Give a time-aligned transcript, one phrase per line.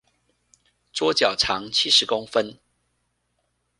[0.93, 2.57] 桌腳長七十公分